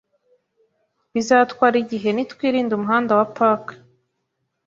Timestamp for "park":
3.37-3.65